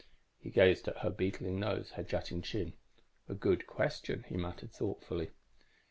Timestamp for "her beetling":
1.03-1.59